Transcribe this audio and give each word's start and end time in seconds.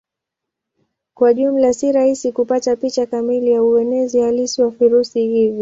Kwa 1.13 1.33
jumla 1.33 1.73
si 1.73 1.91
rahisi 1.91 2.31
kupata 2.31 2.75
picha 2.75 3.05
kamili 3.05 3.51
ya 3.51 3.63
uenezi 3.63 4.19
halisi 4.19 4.61
wa 4.61 4.69
virusi 4.69 5.19
hivi. 5.27 5.49